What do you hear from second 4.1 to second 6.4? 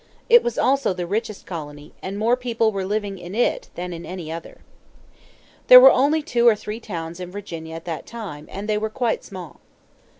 other. There were only